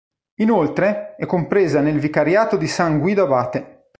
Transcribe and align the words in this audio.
Inoltre, 0.39 1.13
è 1.15 1.27
compresa 1.27 1.79
nel 1.79 1.99
vicariato 1.99 2.57
di 2.57 2.65
San 2.65 2.97
Guido 2.97 3.25
Abate. 3.25 3.83